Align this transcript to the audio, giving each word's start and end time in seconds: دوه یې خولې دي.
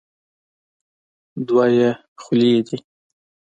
دوه 1.47 1.65
یې 1.77 1.89
خولې 2.21 2.53
دي. 2.67 2.77